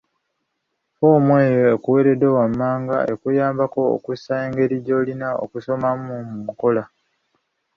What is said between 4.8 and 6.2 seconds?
gy'olina okusomamu mu